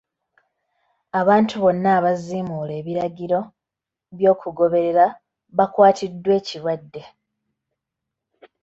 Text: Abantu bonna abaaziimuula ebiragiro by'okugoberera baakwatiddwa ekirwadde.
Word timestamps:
Abantu 1.19 1.55
bonna 1.63 1.89
abaaziimuula 1.97 2.73
ebiragiro 2.81 3.39
by'okugoberera 4.17 5.05
baakwatiddwa 5.57 6.31
ekirwadde. 6.39 7.01